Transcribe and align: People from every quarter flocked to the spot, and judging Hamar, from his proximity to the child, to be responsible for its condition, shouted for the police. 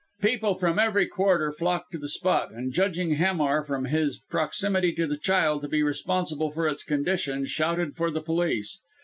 People 0.19 0.55
from 0.55 0.79
every 0.79 1.05
quarter 1.05 1.51
flocked 1.51 1.91
to 1.91 1.99
the 1.99 2.09
spot, 2.09 2.51
and 2.51 2.73
judging 2.73 3.17
Hamar, 3.17 3.63
from 3.63 3.85
his 3.85 4.17
proximity 4.31 4.93
to 4.95 5.05
the 5.05 5.15
child, 5.15 5.61
to 5.61 5.67
be 5.67 5.83
responsible 5.83 6.49
for 6.49 6.67
its 6.67 6.83
condition, 6.83 7.45
shouted 7.45 7.93
for 7.95 8.09
the 8.09 8.19
police. 8.23 8.79